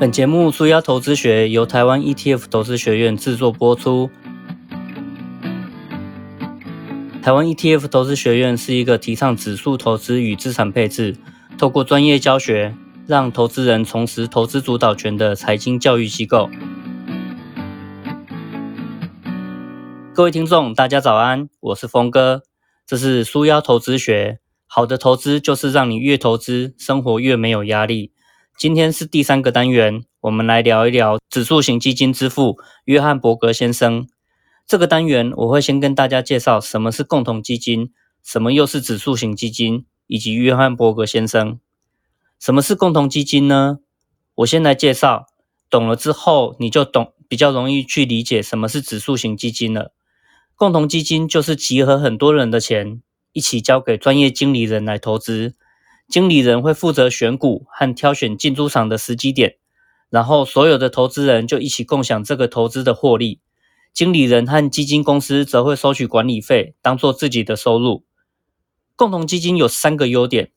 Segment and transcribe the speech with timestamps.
[0.00, 4.08] 本节目《苏压投资学》由台湾 ETF 投资学院制作播出。
[7.20, 11.16] 台湾 ETF 投资学院是一个提倡指数投资与资产配置，
[11.58, 12.76] 透过专业教学，
[13.08, 16.48] 让投资人重拾投资主导权的财经教育机构。
[20.14, 22.42] 各位听众，大家早安，我是峰哥，
[22.86, 24.38] 这是苏压投资学。
[24.68, 28.12] 好的投资就是让你越投资，生活越没有压力。
[28.58, 34.08] 今天是第三个单元，我们来聊一聊指数型基金之父约翰伯格先生。
[34.66, 41.60] 这个单元我会先跟大家介绍什么是共同基金，什么又是指数型基金，以及约翰伯格先生。
[42.40, 43.78] 什么是共同基金呢？
[44.34, 45.26] 我先来介绍，
[45.70, 49.92] 懂了之后你就懂，比较容易去理解什么是指数型基金了。
[50.56, 53.00] 共同基金就是集合很多人的钱，
[53.32, 55.54] 一起交给专业经理人来投资。
[56.08, 59.56] 经理人会负责选股和挑选进出场的时机点，
[60.08, 63.40] 然后所有的投资人就一起共享这个投资的获利。
[63.92, 68.04] 经理人和基金公司则会收取管理费，当做自己的收入。
[68.96, 70.50] 共同基金有三个优点：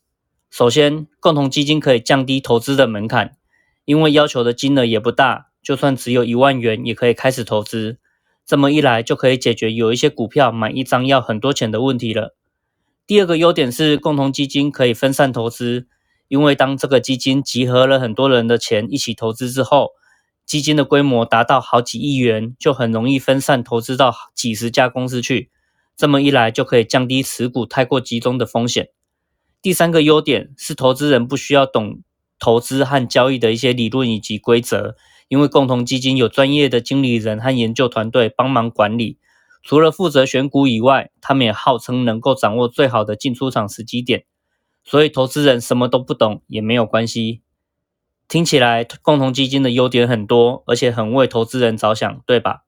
[0.49, 3.35] 首先，共同基金可以降低投资的门槛，
[3.83, 7.99] 因为要求的金额也不大，就算只有一万元也可以开始投资。
[8.45, 12.37] 这么一来，就可以解决有一些股票买一张要很多钱的问题了。
[13.11, 15.85] 第二个优点是，共同基金可以分散投资，
[16.29, 19.89] 因为当这个基金集合了很多人的钱一起投资之后，
[20.45, 25.51] 基金的规模达到好几亿元，就很容易分散投资到几十家公司去。
[25.97, 28.87] 这么一来，就可以降低持股太过集中的风险。
[29.61, 31.99] 第三个优点是，投资人不需要懂
[32.39, 34.95] 投资和交易的一些理论以及规则，
[35.27, 39.17] 因为共同基金有专业的经理人和研究团队帮忙管理。
[39.63, 44.25] 除了负责选股以外，他们也号称能够掌握最好的进出场时机点，
[44.83, 47.41] 所以投资人什么都不懂也没有关系。
[48.27, 52.61] 听起来共同基金的优点很多，而且很为投资人着想，对吧？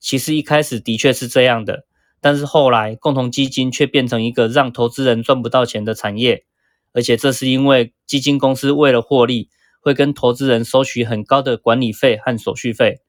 [0.00, 1.84] 其实一开始的确是这样的，
[2.20, 6.44] 但是后来共同基金却变成一个让投资人赚不到钱的产业，
[6.92, 9.50] 而且这是因为基金公司为了获利，
[9.80, 13.02] 会跟投资人收取很高的管理费和手续费。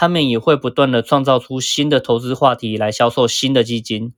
[0.00, 4.14] 他们也会不断的创造出新的投资话题来销售新的基金。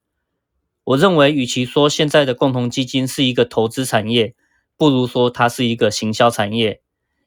[0.84, 4.34] 我认为，与其说现在的共同基金是一个投资产业，
[4.76, 6.82] 不如说它是一个行销产业。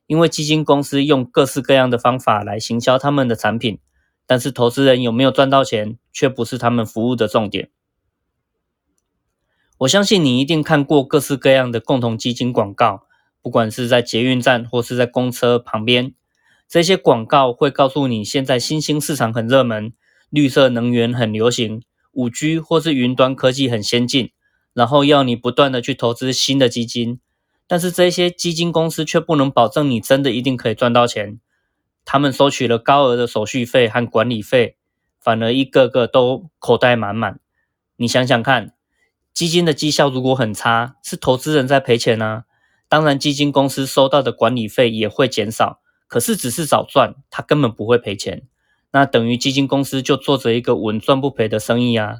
[0.06, 3.80] 因为基金公司用各式各样的方法来行销他们的产品，
[4.28, 7.72] 但是投资人有没有赚到钱，却不是他们服务的重点。
[9.80, 13.08] 我相信你一定看过各式各样的共同基金广告，
[13.42, 16.13] 不管是在捷运站或是在公车旁边。
[16.74, 19.94] 这些广告会告诉你，现在新兴市场很热门，
[20.32, 24.32] 绿色能源很流行，五 G 或是云端科技很先进，
[24.74, 27.20] 然后要你不断的去投资新的基金。
[27.68, 31.40] 但是这些基金公司却不能保证你真的一定可以赚到钱，
[32.06, 34.76] 他们收取了高额的手续费和管理费，
[35.22, 37.40] 反而一个个都口袋满满。
[37.98, 38.74] 你想想看，
[39.32, 42.46] 基金的绩效如果很差，是投资人在赔钱啊，
[42.90, 45.83] 当然基金公司收到的管理费也会减少。
[46.13, 48.44] 可是只是少赚，他根本不会赔钱。
[48.91, 52.19] 那等于基金公司就做着一个稳赚不赔的生意啊。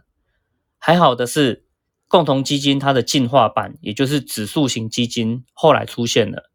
[0.80, 1.68] 还好的是，
[2.08, 6.50] 共同基金它的进化版，也就是指数型基金，后来出现了。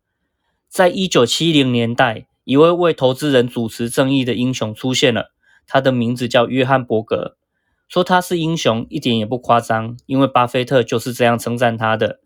[0.69, 5.31] 在一九七零年代，一位为投资人主持正义的英雄出现了，
[5.65, 7.37] 他的名字叫约翰伯格。
[7.87, 12.19] 说他是英雄，一点也不夸张，因为巴菲特就是这样称赞他的。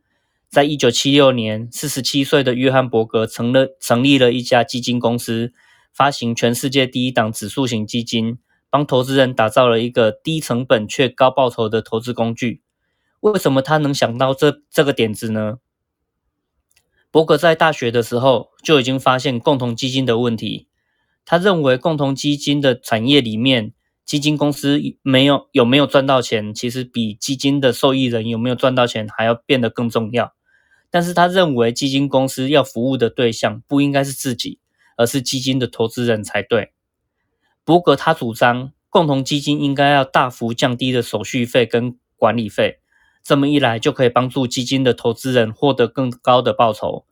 [0.53, 5.55] 在一九七六年，四十七岁的约翰伯格成了成立了一家基金公司，
[5.95, 8.37] 发行全世界第一档指数型基金，
[8.69, 12.61] 帮投资人打造了一个低成本却高报酬的投资工具。
[13.21, 15.55] 为什么他能想到这这个点子呢？
[17.11, 20.69] 伯格在大学的时候就已经发现共同基金的问题。
[21.25, 23.73] 他认为共同基金的产业里面，
[24.05, 30.35] 基金公司没有有没有赚到钱，其实比基金的受益人有没有赚到钱还要变得更重要。
[30.93, 34.61] 但是他认为基金公司要服务的对象不应该是自己，
[34.99, 36.73] 而是基金的投资人才对。
[37.65, 42.81] 伯格他主张共同基金应该要大幅降低的手续费跟管理费，
[43.23, 47.07] 这么一来就可以帮助基金的投资人获得更高的报酬。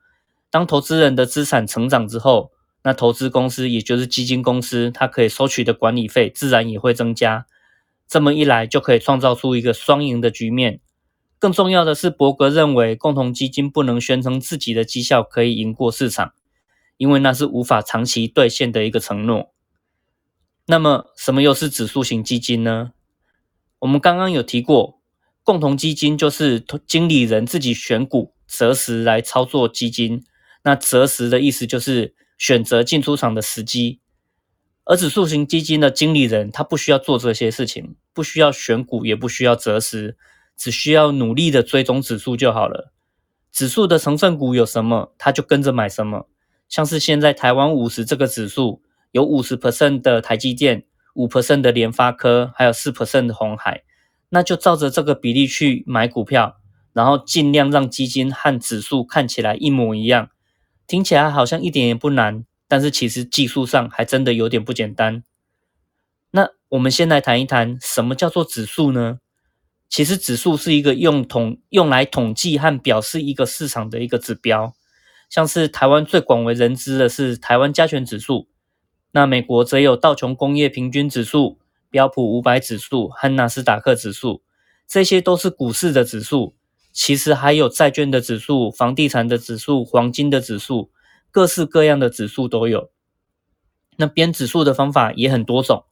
[0.50, 7.46] 当投资人的资产成长之后，那投资公司也就是基金公司，它可以收取的管理费自然也会增加。
[8.06, 10.80] 这么一来就可以创造出一个双赢的局面。
[11.40, 16.34] 更重要的是，伯格认为共同基金不能宣称自己的绩效可以赢过市场，
[16.98, 19.52] 因为那是无法长期兑现的一个承诺。
[20.66, 22.92] 那么，什么又是指数型基金呢？
[23.78, 25.00] 我们刚刚有提过，
[25.42, 30.22] 共同基金就是经理人自己选股择时来操作基金。
[30.62, 34.00] 那择时的意思就是选择进出场的时机。
[34.84, 40.18] 而指数型基金的经理人，他不需要做这些事情，不需要选股，也不需要择时，
[40.60, 42.92] 只需要努力的追踪指数就好了。
[43.50, 46.28] 指数的成分股有什么，他就跟着买什么。
[46.68, 50.84] 像是现在台湾五十这个指数，有五十 percent 的台积电，
[51.14, 53.84] 五 percent 的联发科，还有四 percent 的红海，
[54.28, 56.58] 那就照着这个比例去买股票，
[56.92, 60.28] 然后尽量让基金和指数看起来一模一样。
[60.86, 65.24] 听起来好像一点也不难，但是其实技术上还真的有点不简单。
[66.32, 69.19] 那我们先来谈一谈什么叫做指数呢？
[69.90, 74.72] 其实指数是一个用统用来统计和表示一个市场的一个指标，
[75.28, 78.48] 像是台湾最广为人知的是台湾加权指数，
[79.10, 81.58] 那美国则有道琼工业平均指数、
[81.90, 84.44] 标普五百指数和纳斯达克指数，
[84.86, 86.54] 这些都是股市的指数。
[86.92, 90.92] 其实还有债券的指数、房地产的指数、黄金的指数，
[91.32, 92.90] 各式各样的指数都有。
[93.96, 95.84] 那编指数的方法也很多种，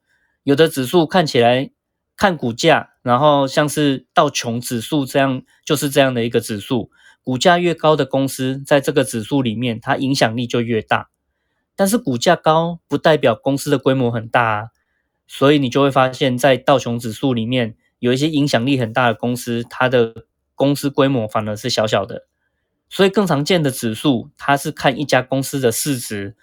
[0.44, 1.72] 有的指数看起来。
[2.20, 6.90] 看股价，然后像是道琼指数这样，就是这样的一个指数。
[7.22, 11.10] 股价越高的公司，在这个指数里面，它影响力就越大。
[11.76, 14.68] 但是股价高不代表公司的规模很大啊，
[15.26, 22.26] 所以你就会发现，在道琼指数里面，有一些影响力很大的公司，它的公司规模反而是小小的。
[22.88, 26.34] 所以更常见的指数，它是看一家公司的市值，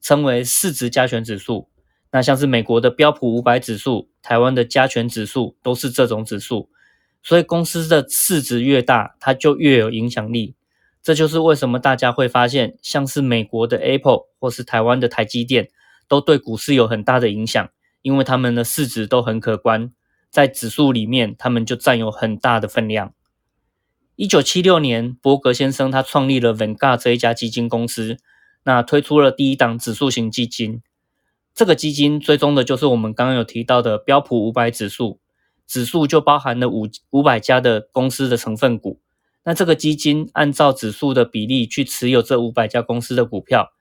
[0.00, 1.68] 称为市值加权指数。
[2.10, 6.68] 那像是美国的标普五百指数、台湾的加权指数都是这种指数，
[7.22, 10.56] 所以公司的市值越大，它就越有影响力。
[11.00, 15.68] 这就是为什么大家会发现，像是美国的 Apple 或是台湾的台积电，
[16.08, 17.68] 都对股市有很大的影响，
[18.02, 19.92] 因为他们的市值都很可观，
[20.28, 23.14] 在指数里面，他们就占有很大的分量。
[24.16, 28.16] 一九七六年，伯格先生他创立了 Vanguard 这一家基金公司，
[28.64, 30.82] 那推出了第一档指数型基金。
[31.56, 35.20] 这个基金追踪的就是我们刚刚有提到的标普五百指数，
[35.66, 39.00] 指数就包含了五五百家的公司的成分股。
[39.42, 43.72] 那这个基金按照指数的比例去持有这五百家公司的股票，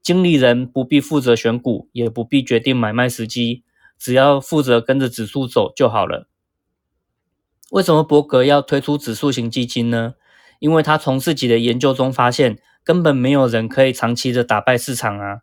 [0.00, 3.64] 经理人不必负责选股，也不必决定买卖时机，
[3.98, 6.28] 只要负责跟着指数走就好了。
[7.72, 10.14] 为什么伯格要推出指数型基金呢？
[10.60, 15.38] 因为他从自己的研究中发现，根本没有人可以长期的打败市场啊。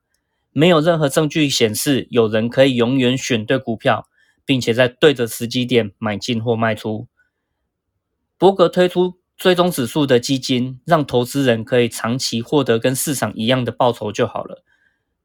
[0.51, 4.07] 没有任何证据显示有人可以永远选对股票，
[4.45, 7.07] 并且在对的时机点买进或卖出。
[8.37, 14.63] 伯格推出追踪指数的基金，让投资人可以长期获得跟市场一样的报酬就好了。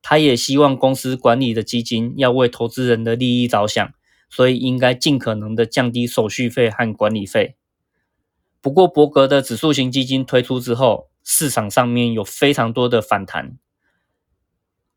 [0.01, 3.93] 他也希望公司管理的基金要为投资人的利益着想，
[4.31, 7.57] 所以应该尽可能的降低手续费和管理费。
[8.61, 13.59] 不过，伯格的指数型基金推出之后，市场上面有非常多的反弹。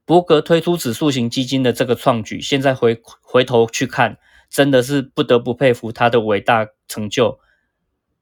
[0.10, 4.18] 伯格推出指数型基金的这个创举，现在回回头去看，
[4.50, 7.40] 真的是不得不佩服他的伟大成就。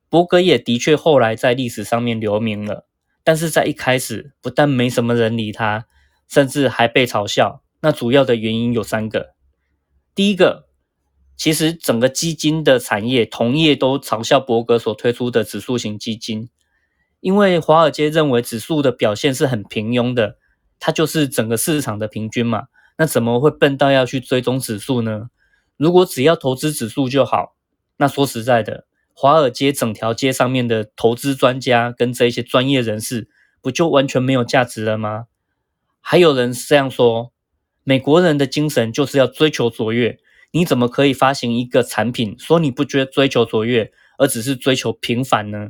[0.10, 2.86] 伯格也的确后来在历史上面留名了，
[3.24, 5.86] 但是在一开始，不但没什么人理他，
[6.28, 7.64] 甚至还被嘲笑。
[7.80, 9.36] 那主要的原因有三个：
[10.14, 10.66] 第一个，
[11.38, 16.50] 其实整个基金的产业同业都嘲笑伯格所推出的指数型基金，
[17.22, 20.36] 因为华尔街认为指数的表现是很平庸的。
[20.80, 22.68] 它就是整个市场的平均嘛，
[22.98, 25.30] 那怎么会笨到要去追踪指数呢？
[25.76, 27.56] 如果只要投资指数就好，
[27.98, 33.28] 那说实在的，华尔街整条街上面的投资专家跟这些专业人士，
[33.62, 35.26] 不就完全没有价值了吗？
[36.00, 37.32] 还有人这样说，
[37.84, 40.20] 美国人的精神就是要追求卓越，
[40.52, 45.70] 你怎么可以发行一个产品说你不追追求卓越，而只是追求平凡呢？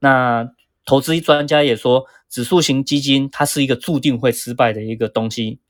[0.00, 0.50] 那？
[0.86, 5.60] 投资专家也说，指数型基金它是一个注定会失败的一个东西。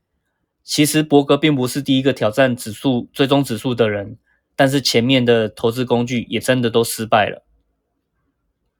[0.62, 4.16] 其实伯格并不是第一个挑战指数追踪指数的人，
[4.56, 7.44] 但是前面的投资工具也真的都失败了。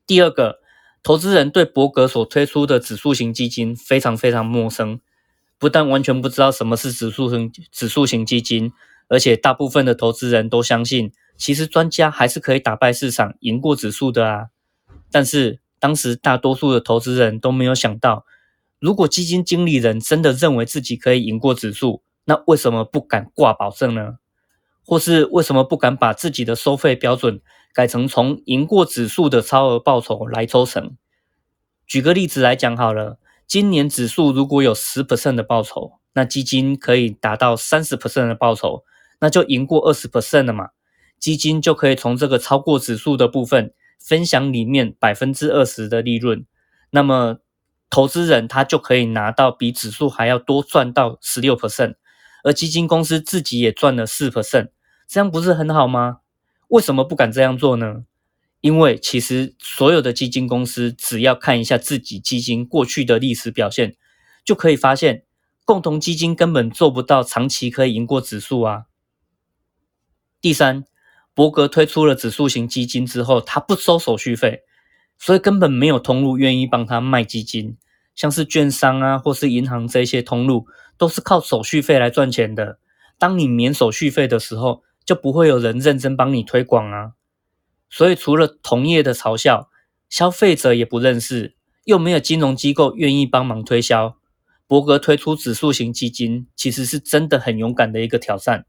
[0.07, 0.61] 第二个，
[1.03, 4.99] 投资人对伯格所推出的指数型基金非常非常陌生，
[5.59, 8.73] 不但完全不知道什么是指数型指数型基金，
[9.09, 14.47] 而且大部分的投资人都相信，其实专家还是可以打败市场，赢过指数的啊。
[15.11, 15.61] 但是。
[15.85, 18.25] 当时大多数的投资人都没有想到，
[18.79, 24.15] 如果基金经理人真的认为自己可以赢过指数，那为什么不敢挂保证呢？
[24.83, 27.43] 或是为什么不敢把自己的收费标准
[27.75, 30.97] 改成从赢过指数的超额报酬来抽成？
[31.87, 38.85] 举个例子来讲好了，今年指数如果有十 percent 的报酬，那基金可以达到三十 percent 的报酬，
[39.21, 40.71] 那就赢过二十 percent 了嘛？
[41.19, 43.75] 基金就可以从这个超过指数的部分。
[44.05, 46.45] 分享里面百分之二十的利润，
[46.91, 47.39] 那么
[47.89, 51.95] 投资人他就可以拿到比指数还要多赚到十六 percent，
[52.43, 54.69] 而基金公司自己也赚了四 percent，
[55.09, 56.19] 这样不是很好吗？
[56.69, 58.05] 为什么不敢这样做呢？
[58.61, 63.97] 因为其实所有的基金公司只要看一下自己基金过去的历史表现，
[64.45, 65.25] 就可以发现
[65.65, 68.85] 共同基金根本做不到长期可以赢过指数啊。
[70.41, 70.85] 第三，
[71.35, 74.63] 伯格推出了指数型基金之后，他不收手续费，
[75.19, 77.77] 所以根本没有通路愿意帮他卖基金，
[78.15, 82.79] 像是券商啊或是银行这些通路都是靠手续费来赚钱的。
[83.19, 87.13] 当你免手续费的时候，就不会有人认真帮你推广啊。
[87.91, 89.69] 所以，除了同业的嘲笑，
[90.09, 94.17] 消费者也不认识，又没有金融机构愿意帮忙推销。
[94.67, 98.67] 伯格推出指数型基金，其实是真的很勇敢的一个挑战。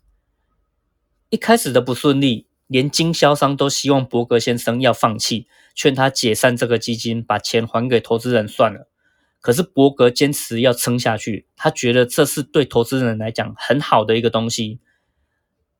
[1.29, 8.89] 一开始的不顺利，连经销商都希望伯格先生要放弃，劝他解散这个基金，把钱还给投资人算了。
[9.41, 14.79] 可是伯格坚持要撑下去，他觉得这是对投资人来讲很好的一个东西。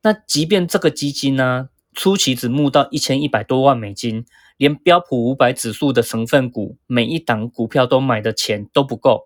[0.02, 1.70] 那即便这个基金呢？
[1.92, 4.26] 初期只募到一千一百多万美金，
[4.58, 9.22] 连标普五百指数的成分股每一档股票都买的钱都不够，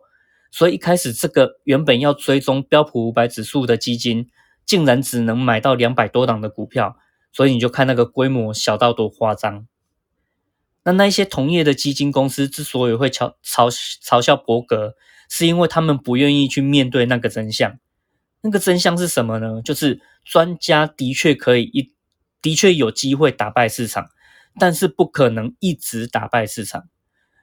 [0.52, 4.30] 所以一开始这个原本要追踪标普五百指数的基金，
[4.64, 6.96] 竟然只能买到两百多档的股票，
[7.32, 9.66] 所以你就看那个规模小到多夸张。
[10.84, 13.70] 那那一些同业的基金公司之所以会嘲嘲
[14.02, 14.94] 嘲笑伯格，
[15.28, 17.78] 是因为他们不愿意去面对那个真相。
[18.42, 19.60] 那个真相是什么呢？
[19.62, 21.92] 就是专家的确可以一。
[22.42, 24.08] 的确有机会打败市场，
[24.58, 26.88] 但是不可能一直打败市场。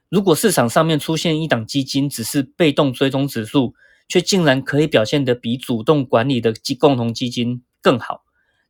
[0.08, 3.74] 如果市场上面出现一档基金，只是被动追踪指数，
[4.08, 8.24] 却竟然可以表现得比主动管理的基共同基金更好，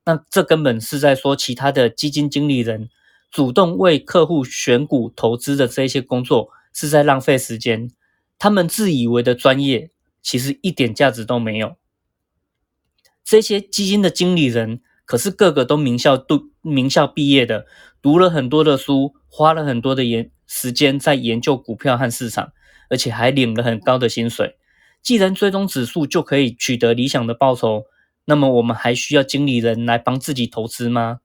[0.08, 2.88] 那这根本是在说其他的基金经理人
[3.30, 7.90] 主动为客户选股投资的这些工作是在浪费时间。
[8.38, 9.90] 他们自以为的专业，
[10.22, 11.76] 其实一点价值都没有。
[13.22, 14.80] 这些基金的经理人。
[15.04, 17.64] 可是个个都名校读名校毕业的，
[18.02, 22.52] 读了很多的书，花了很多的研时间在研究股票和市场，
[22.90, 24.58] 而且还领了很高的薪水。
[25.02, 27.84] 既然追踪指数就可以取得理想的报酬，
[28.30, 31.20] 那么我们还需要经理人来帮自己投资吗？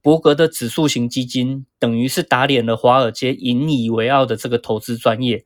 [0.00, 5.44] 伯格的指数型基金等于是打脸了华尔街引以为傲的这个投资专业，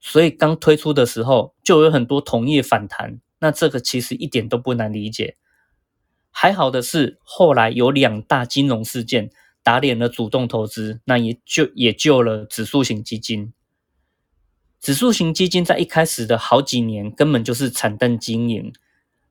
[0.00, 3.20] 所以刚推出的时候就有很多同业反弹。
[3.38, 5.36] 那这个其实一点都不难理解。
[6.32, 9.30] 还好的是，后来有两大金融事件
[9.62, 13.52] 打脸了主动投资，那也就也救了指数型基金。
[14.80, 18.72] 指数型基金在一开始的好几年根本就是惨淡经营，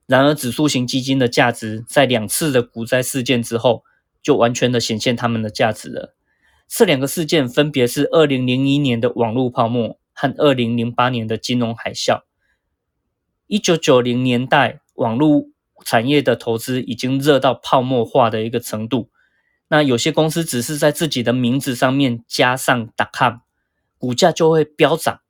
[0.09, 3.83] 然而指数型基金的价值在两次的股灾事件之后，
[4.23, 6.15] 就完全的显现他们的价值了。
[6.67, 12.23] 这两个事件分别是二零零一年的网络泡沫和二零零八年的金融海啸。
[13.45, 15.49] 一九九零年代网络。
[15.85, 19.09] 产业的投资已经热到泡沫化的一个程度，
[19.69, 23.35] 那有些公司只是在自己的名字上面加上 .com，
[23.97, 25.21] 股价就会飙涨。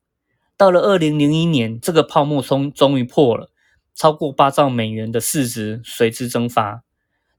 [0.57, 3.48] 到了二零零一年，这个泡沫终终于破了，
[3.99, 6.85] 超过八兆美元的市值随之蒸发。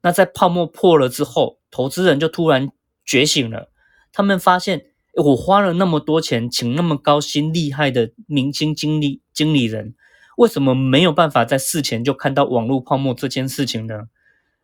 [0.02, 2.68] 那在泡沫破了之后，投资人就突然
[3.02, 3.70] 觉醒了，
[4.12, 4.82] 他们发现，
[5.14, 9.94] 我花了那么多钱，请那么高薪厉害的明星经理经理人。
[10.36, 14.08] 为什么没有办法在事前就看到网络泡沫这件事情呢？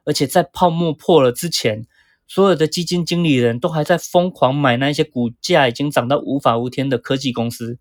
[0.04, 1.86] 而且在泡沫破了之前，
[2.28, 7.78] 所有的基金经理人都还在疯狂买那些股价已经涨到无法无天的科技公司，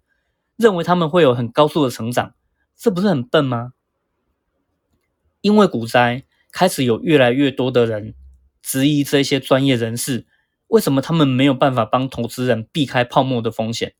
[0.56, 2.34] 认为他们会有很高速的成长，
[2.78, 3.74] 这不是很笨吗？
[5.46, 8.16] 因为股灾开始有越来越多的人
[8.64, 10.26] 质疑这些专业人士，
[10.70, 13.94] 为什么他们没有办法帮投资人避开泡沫的风险？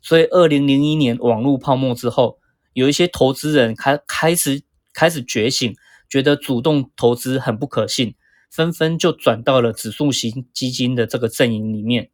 [0.00, 2.38] 所以，二零零一年网络泡沫之后。
[2.72, 4.62] 有一些投资人开开始
[4.92, 5.74] 开始觉醒，
[6.10, 8.14] 觉得主动投资很不可信，
[8.50, 12.10] 纷纷就转到了指数型基金的这个阵营里面。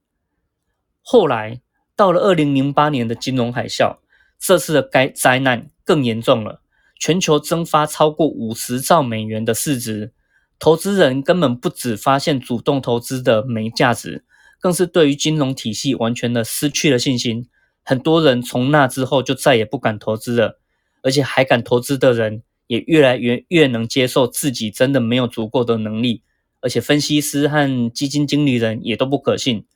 [1.03, 1.61] 后来
[1.97, 3.99] 到了二零零八年的金融海啸，
[4.39, 6.62] 这次的该灾难更严重了，
[7.03, 10.13] 全球蒸发超过五十兆美元的市值，
[10.61, 14.25] 投资人根本不只发现主动投资的没价值，
[14.61, 17.49] 更是对于金融体系完全的失去了信心。
[17.83, 20.61] 很多人从那之后就再也不敢投资了，
[21.03, 26.23] 而且还敢投资的人也越来越越能接受自己真的没有足够的能力，
[26.61, 29.67] 而且分析师和基金经理人也都不可信。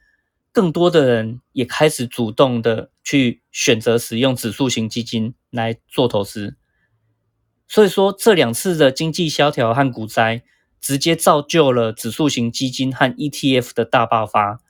[0.52, 6.54] 更多的人也开始主动的去选择使用指数型基金来做投资。
[7.68, 10.42] 所以说，这两次的经济萧条和股灾，
[10.80, 14.60] 直接造就了指数型基金和 ETF 的大爆发。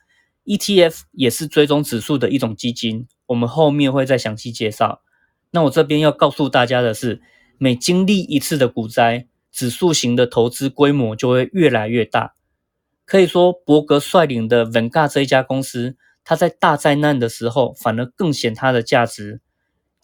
[0.45, 5.01] ETF 也是追踪指数的一种基金，我们后面会再详细介绍。
[5.51, 7.21] 那我这边要告诉大家的是，
[7.57, 12.33] 每经历一次的股灾，指数型的投资规模就会越来越大。
[13.05, 19.41] 可以说，伯格率领的 Vanguard 这一家公司，它在大灾难的时候反而更显它的价值，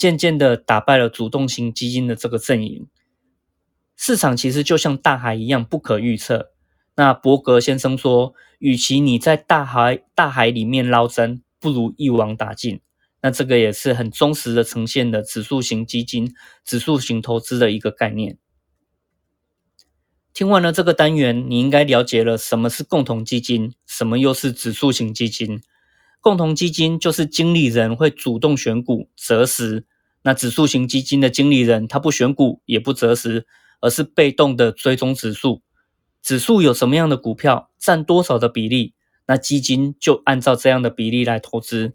[0.04, 2.88] 渐渐的打败了主动型基金的这个阵营。
[3.96, 6.52] 市场其实就像大海一样不可预测。
[6.98, 12.82] 那伯格先生说，与其你在大海大海里面捞针，不如一网打尽。
[13.22, 16.34] 那这个也是很忠实的呈现的指数型基金、
[16.66, 18.38] 指数型投资的一个概念。
[20.34, 25.62] 听完了这个单元，你应该了解了什么是共同基金，什么又是指数型基金。
[26.20, 29.86] 共同基金就是经理人会主动选股择时，
[30.24, 33.46] 那指数型基金的经理人他不选股也不择时，
[33.82, 35.62] 而是被动的追踪指数。
[36.22, 38.94] 指数有什么样的股票占多少的比例，
[39.28, 41.94] 那基金就按照这样的比例来投资。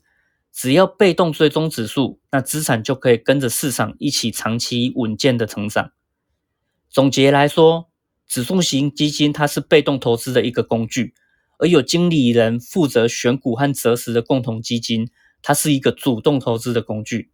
[0.53, 5.93] 只要被动追踪指数，那资产就可以跟着市场一起长期稳健的成长。
[6.91, 7.89] 总结来说，
[8.27, 11.15] 指数型基金它是被动投资的一个工具，
[11.59, 15.09] 而有经理人负责选股和择时的共同基金，
[15.41, 17.31] 它是一个主动投资的工具。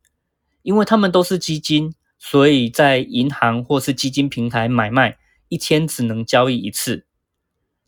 [0.64, 5.18] 因为它们都是基金，所以在银行或是基金平台买卖，
[5.48, 7.06] 一天只能交易一次。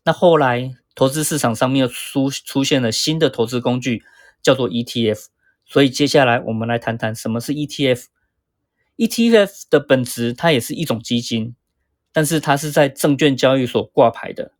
[0.05, 4.03] 那后来投资市场上面又出出现了新的投资工具。
[4.43, 5.25] 叫做 ETF，
[5.65, 8.05] 所以接下来我们来谈谈什么是 ETF。
[8.95, 11.55] ETF 的本质它也是一种基金，
[12.13, 14.53] 但是它是在证券交易所挂牌的。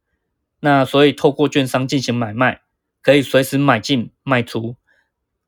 [0.59, 2.61] 那所以透过券商进行买卖，
[3.01, 4.75] 可以随时买进卖出。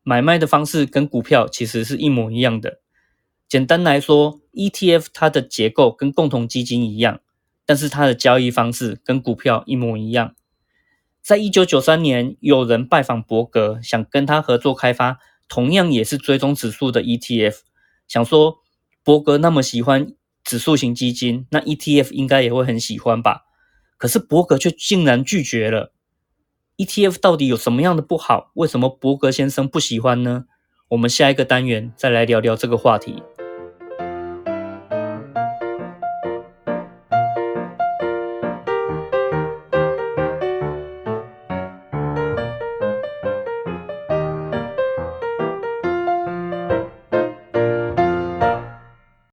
[0.10, 2.80] 买卖的方式跟股票其实是一模一样的。
[3.48, 7.20] 简单来说，ETF 它的结构跟共同基金一样，
[7.64, 10.34] 但是它的交易方式跟股票一模一样。
[11.22, 17.58] 在一九九三年，有人拜访伯格，想跟他合作开发同样也是追踪指数的 ETF。
[18.08, 18.62] 想说
[19.04, 23.44] 伯格那么喜欢指数型基金，那 ETF 应该也会很喜欢吧？
[24.00, 25.94] 可是伯格却竟然拒绝了。
[26.80, 28.52] ETF 到底有什么样的不好？
[28.54, 30.46] 为什么伯格先生不喜欢呢？
[30.88, 33.22] 我们下一个单元再来聊聊这个话题。